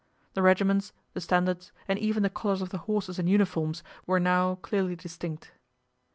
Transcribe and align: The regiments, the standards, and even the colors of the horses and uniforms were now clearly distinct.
The 0.33 0.41
regiments, 0.41 0.93
the 1.13 1.21
standards, 1.21 1.71
and 1.87 1.99
even 1.99 2.23
the 2.23 2.29
colors 2.31 2.63
of 2.63 2.69
the 2.69 2.79
horses 2.79 3.19
and 3.19 3.29
uniforms 3.29 3.83
were 4.07 4.19
now 4.19 4.55
clearly 4.63 4.95
distinct. 4.95 5.51